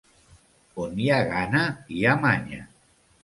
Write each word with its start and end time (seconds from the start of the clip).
On 0.85 0.95
hi 1.03 1.11
ha 1.15 1.19
gana, 1.27 1.61
hi 1.97 2.01
ha 2.05 2.15
manya. 2.25 2.65